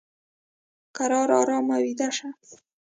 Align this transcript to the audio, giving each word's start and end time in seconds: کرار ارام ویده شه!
کرار 0.95 1.29
ارام 1.39 1.65
ویده 1.83 2.09
شه! 2.17 2.27